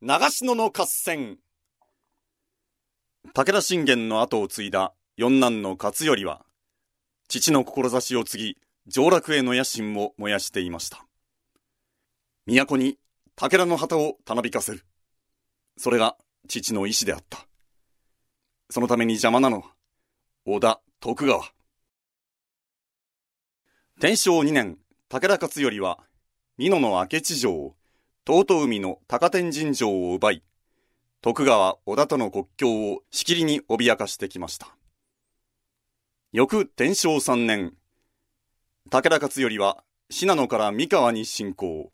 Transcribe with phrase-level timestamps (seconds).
[0.00, 1.38] 長篠の合戦。
[3.34, 6.46] 武田信玄の後を継いだ四男の勝頼は、
[7.26, 11.04] 父の志を継ぎ、上洛への野心を燃やしていました。
[12.46, 12.96] 都に
[13.34, 14.86] 武田の旗をたなびかせる。
[15.76, 17.48] それが父の意志であった。
[18.70, 19.74] そのために邪魔なのは、
[20.44, 21.42] 織田徳川。
[24.00, 24.78] 天正2年、
[25.08, 25.98] 武田勝頼は、
[26.56, 27.74] 美濃の明智城を、
[28.30, 30.42] 遠海の高天神城を奪い、
[31.22, 34.76] 徳川織田との国境をしきりに脅かしてきました。
[36.32, 37.72] 翌天正3年、
[38.90, 41.90] 武田勝頼は信濃から三河に侵攻。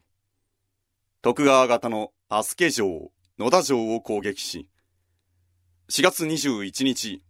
[1.23, 4.69] 徳川方の飛鳥城、野田城を攻撃し、
[5.89, 7.23] 4月21日、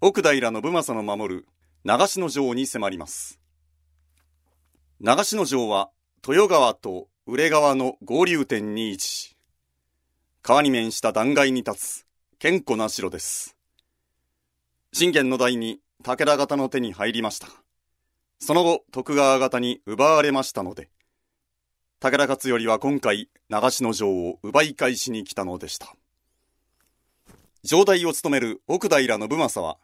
[0.00, 1.46] 奥平信正の守る
[1.84, 3.38] 長篠城に迫ります。
[5.00, 5.90] 長篠城は
[6.26, 9.36] 豊川と呉川の合流点に位置し、
[10.40, 12.06] 川に面した断崖に立つ
[12.42, 13.54] 堅固な城です。
[14.94, 17.48] 信玄の代に武田方の手に入りました。
[18.38, 20.88] その後、徳川方に奪われましたので、
[22.00, 25.94] 武田勝頼は今回、長篠城を奪い返しに来たのでした。
[27.62, 29.76] 城代を務める奥平信正は、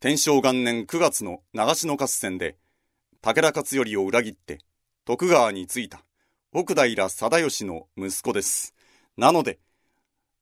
[0.00, 2.56] 天正元年9月の長篠合戦で、
[3.20, 4.60] 武田勝頼を裏切って
[5.10, 6.04] 徳川に着いた
[6.52, 8.76] 奥平貞義の息子です。
[9.16, 9.58] なので、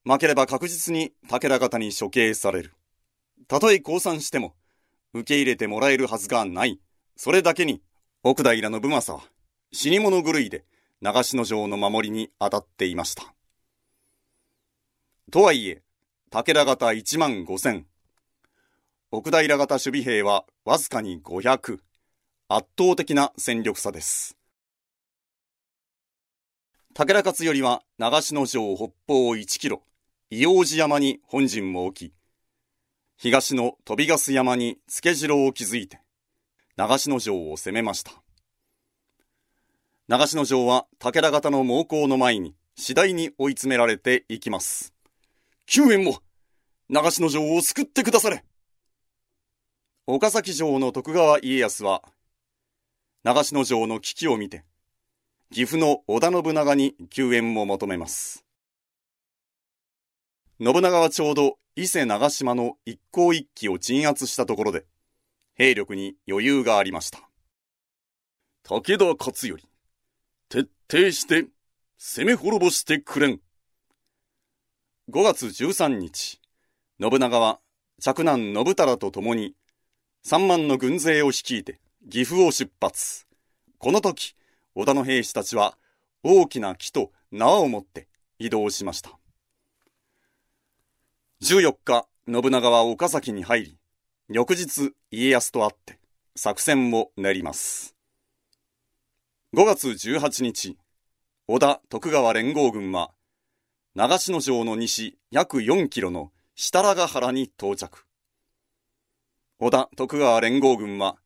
[0.05, 2.75] 負ければ確実に武田方に処刑される。
[3.47, 4.55] たとえ降参しても、
[5.14, 6.78] 受け入れてもらえるはずがない。
[7.16, 7.80] それだけに、
[8.22, 9.22] 奥平信正は、
[9.72, 10.66] 死に物狂いで、
[11.00, 13.34] 長篠城の守りに当たっていました。
[15.32, 15.82] とはいえ、
[16.30, 17.86] 武田方1万5千、
[19.12, 21.78] 奥平方守備兵はわずかに500、
[22.48, 24.38] 圧倒的な戦力差です。
[26.98, 29.82] 武田勝頼は長篠城北方1キロ、
[30.30, 32.12] 伊王子山に本陣を置き、
[33.16, 36.00] 東の飛びガス山に付け城を築いて、
[36.75, 38.10] 長篠城を攻めました。
[40.09, 44.92] 長篠城は武田方の猛攻の前に次第に追い詰められていきます。
[45.66, 46.19] 救援も、
[46.88, 48.44] 長篠城を救ってくだされ
[50.09, 52.03] 岡崎城の徳川家康は、
[53.22, 54.65] 長篠城の危機を見て、
[55.50, 58.44] 岐阜の織田信長に救援を求めます。
[60.60, 64.84] 信長はちょうど伊勢長島の一向一揆を鎮圧したところで、
[65.54, 67.20] 兵力に余裕がありました。
[68.62, 69.56] 武田勝頼、
[70.50, 71.47] 徹底して
[71.97, 73.41] 攻め滅ぼしてくれん。
[75.10, 76.42] 5月13日、
[77.00, 77.60] 信長は
[78.00, 79.54] 嫡男信太と共に
[80.26, 81.80] 3万の軍勢を率いて
[82.10, 83.26] 岐阜を出発。
[83.78, 84.34] この時、
[84.78, 85.77] 織田の兵士たちは
[86.22, 88.06] 大きな木と縄を持って
[88.39, 89.19] 移動しました。
[91.43, 93.78] 14日、信長は岡崎に入り、
[94.28, 95.99] 翌日家康と会って
[96.37, 97.97] 作戦を練ります。
[99.53, 100.78] 5月18日、
[101.49, 103.10] 織田徳川連合軍は、
[103.97, 108.05] 長篠城の西約4キロの設楽原に到着。
[109.59, 111.16] 織田徳川連合軍は、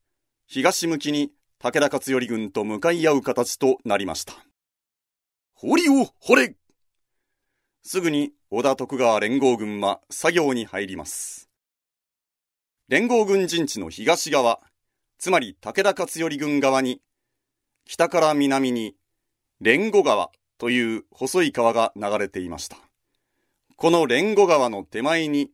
[0.47, 1.33] 東向きに
[1.65, 4.34] 武田勝頼軍と向かい合う形となりました。
[5.55, 6.56] 堀を掘れ
[7.84, 11.49] すぐに織田徳川連合軍は作業に入ります。
[12.89, 14.59] 連合軍陣地の東側、
[15.19, 17.01] つまり武田勝頼軍側に、
[17.84, 18.97] 北から南に
[19.61, 22.77] 連合川という細い川が流れていました。
[23.77, 25.53] この連合川の手前に、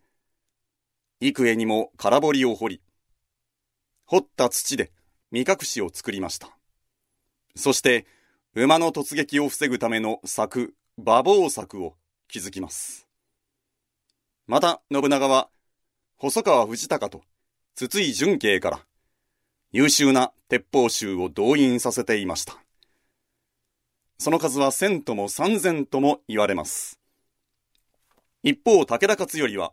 [1.21, 2.81] 幾重にも空堀を掘り、
[4.07, 4.91] 掘った土で
[5.31, 6.56] 目隠しを作りました。
[7.55, 8.06] そして、
[8.55, 11.94] 馬の突撃を防ぐための柵、馬防柵を
[12.28, 13.06] 築きます。
[14.47, 15.49] また、信長は、
[16.17, 17.22] 細川藤孝と
[17.77, 18.81] 筒井淳慶から
[19.71, 22.56] 優秀な鉄砲衆を動員させていました。
[24.19, 26.99] その数は千とも三千とも言われます。
[28.43, 29.73] 一方、武田勝頼は、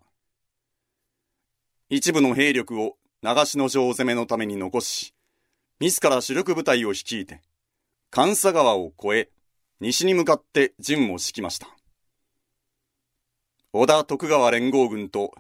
[1.89, 5.14] 一部の兵力を長篠城攻めのために残し、
[5.79, 7.41] 自ら主力部隊を率いて、
[8.09, 9.29] 関佐川を越え、
[9.81, 11.67] 西に向かって陣を敷きました。
[13.73, 15.33] 織田徳川連合軍と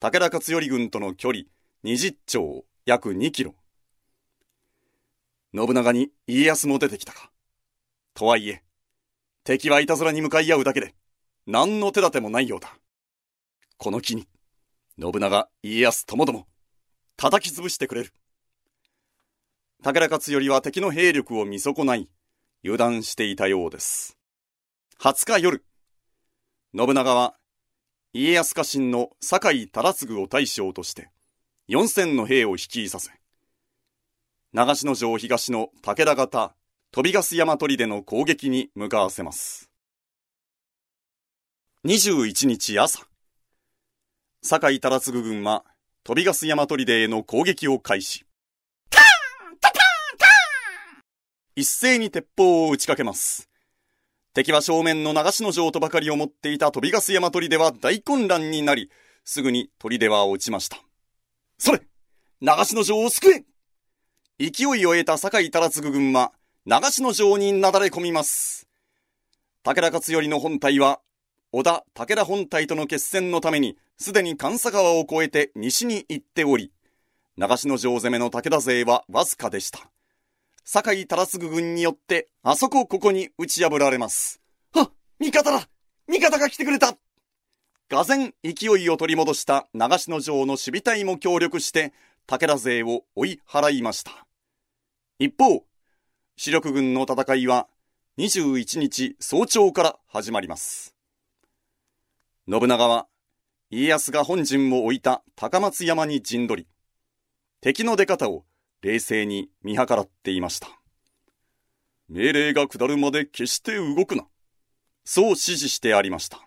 [0.00, 1.44] 武田勝頼軍との距離
[1.84, 3.54] 20丁約2キロ。
[5.54, 7.30] 信長に家康も出てきたか。
[8.14, 8.64] とはいえ、
[9.44, 10.94] 敵はいたずらに向かい合うだけで、
[11.46, 12.74] 何の手立てもないようだ。
[13.76, 14.26] この機に、
[14.98, 16.46] 信長、家康ともども、
[17.16, 18.14] 叩き潰してくれる。
[19.82, 22.06] 武田勝頼は敵の兵力を見損ない、
[22.62, 24.18] 油断していたようです。
[25.00, 25.64] 20日夜、
[26.76, 27.34] 信長は
[28.12, 31.08] 家康家臣の酒井忠次を大将として
[31.70, 33.10] 4000の兵を率いさせ、
[34.52, 36.54] 長篠城東の武田方
[36.92, 39.70] 飛びガス山砦の攻撃に向かわせます。
[41.86, 43.06] 21日朝、
[44.42, 45.64] 酒井忠次軍は
[46.04, 48.26] 飛びガス山砦への攻撃を開始。
[51.56, 53.48] 一斉に鉄砲を撃ちかけます。
[54.34, 58.90] 敵は正面の長篠城とばかりを持っていた飛びガス山砦は大混乱になり、
[59.24, 60.78] すぐに砦は落ちました。
[61.58, 61.82] それ
[62.40, 63.44] 長篠城を救え
[64.40, 66.32] 勢いを得た酒井忠次軍は、
[66.64, 68.66] 長篠城になだれ込みます。
[69.62, 71.00] 武田勝頼の本体は、
[71.52, 76.72] 織田武田本体との決戦のために、すでに関佐川を越えて西に行っており、
[77.36, 79.90] 長篠城攻めの武田勢はわずかでした。
[80.72, 84.40] 酒井忠次軍によって、あそこここに打ち破られます。
[84.72, 85.68] は味方だ
[86.06, 86.96] 味方が来てくれた
[87.90, 91.92] 俄然勢いを取り戻した長篠城の守備隊も協力して、
[92.28, 94.12] 武田勢を追い払いました。
[95.18, 95.64] 一方、
[96.36, 97.66] 主力軍の戦いは
[98.18, 100.94] 21日早朝から始まります。
[102.48, 103.08] 信長は
[103.70, 106.68] 家康が本陣を置いた高松山に陣取り、
[107.60, 108.44] 敵の出方を
[108.82, 110.68] 冷静に見計らっていました。
[112.08, 114.26] 命令が下るまで決して動くな。
[115.04, 116.40] そう指示してありました。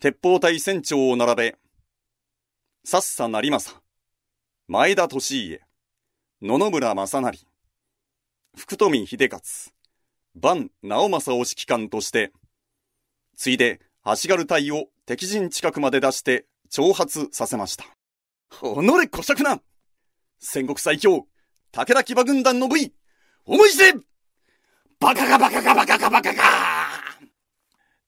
[0.00, 1.56] 鉄砲隊船長を並べ、
[2.84, 3.82] さっさ成政、
[4.66, 5.60] 前田利家、
[6.42, 7.38] 野々村正成、
[8.56, 9.74] 福富秀勝、
[10.34, 12.32] 万直政を指揮官として、
[13.36, 17.84] ついで足軽隊を敵陣近くまで出して挑発させました。
[18.60, 19.60] おのれ小尺な
[20.44, 21.28] 戦国最強、
[21.70, 22.92] 武田騎馬軍団の部位、
[23.46, 23.94] 思い知れ
[24.98, 26.42] バカがバカがバカがバカが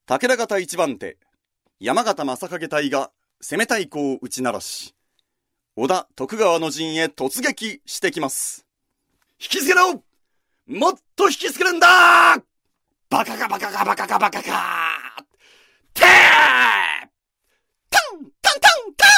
[0.07, 1.17] 武田方一番手、
[1.79, 4.97] 山形正景隊が攻め太鼓を打ち鳴らし、
[5.77, 8.67] 織田徳川の陣へ突撃してきます。
[9.41, 10.03] 引きつけろ
[10.67, 11.87] もっと引きつけるんだ
[13.11, 14.45] バカがバカがバカがバカが
[15.95, 16.05] てー
[17.91, 18.61] タンタンタン
[18.97, 19.15] タン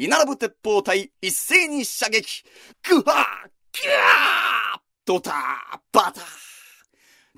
[0.00, 2.42] 居並ぶ鉄砲隊一斉に射撃
[2.88, 5.30] グワーギャードタ
[5.92, 6.24] バター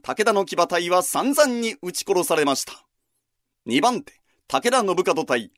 [0.00, 2.72] 武田の騎馬隊は散々に撃ち殺されました。
[3.66, 4.12] 二番手、
[4.46, 5.50] 武田信門隊。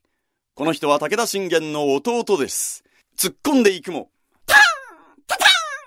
[0.55, 2.83] この人は武田信玄の弟です。
[3.15, 4.09] 突っ込んでいくも、
[4.47, 4.57] タン
[5.27, 5.45] タタ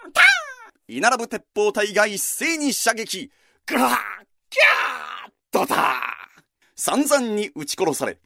[0.08, 0.24] ンタン
[0.86, 3.32] 居並ぶ鉄砲隊が一斉に射撃
[3.66, 5.78] グワーギャードター
[6.76, 8.20] 散々に撃ち殺され、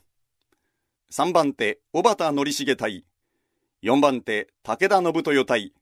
[1.13, 3.05] 3番手、小畑則重隊。
[3.83, 5.75] 4番手、武田信豊隊。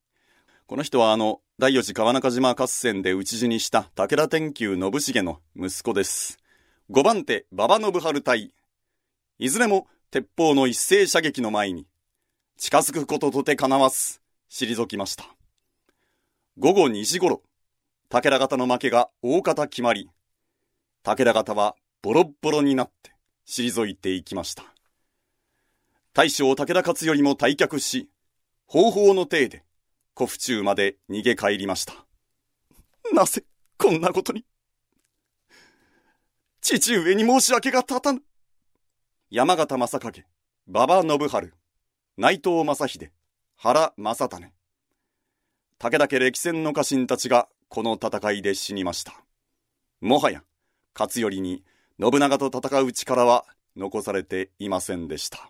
[0.67, 6.39] この人はあの、第四次川中島合戦で討ち死にした武田天久信重の息子です。
[6.91, 8.53] 5番手、馬場信春隊。
[9.39, 11.87] いずれも鉄砲の一斉射撃の前に、
[12.57, 15.27] 近づくこととてかなわず、退きました。
[16.59, 17.45] 午後2時頃、
[18.09, 20.11] 武田方の負けが大方決まり、
[21.05, 23.13] 武田方はボロッボロになって
[23.47, 24.65] 退いていきました。
[26.13, 28.11] 大将武田勝頼も退却し、
[28.67, 29.65] 方法の体で、
[30.17, 31.95] 古府中まで逃げ帰りました。
[33.13, 33.45] なぜ、
[33.79, 34.45] こんなことに？
[36.61, 38.23] 父上に申し訳が立たぬ。
[39.31, 40.27] 山形正景、
[40.67, 41.55] 馬場信春、
[42.17, 43.13] 内藤正秀、
[43.57, 44.53] 原正種。
[45.79, 49.25] 武田家歴戦の家臣たちがこの戦いで死にました。
[50.01, 50.43] もはや、
[50.93, 51.63] 勝頼に
[52.01, 53.47] 信長と戦う力は
[53.77, 55.49] 残されていませんでした。